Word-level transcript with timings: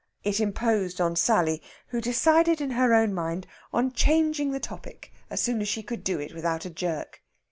It 0.23 0.39
imposed 0.39 0.99
on 0.99 1.15
Sally, 1.15 1.61
who 1.89 2.01
decided 2.01 2.59
in 2.59 2.71
her 2.71 2.91
own 2.91 3.13
mind 3.13 3.45
on 3.71 3.91
changing 3.91 4.49
the 4.49 4.59
topic 4.59 5.13
as 5.29 5.43
soon 5.43 5.61
as 5.61 5.67
she 5.67 5.83
could 5.83 6.03
do 6.03 6.17
it 6.19 6.33
without 6.33 6.65
a 6.65 6.71
jerk. 6.71 7.21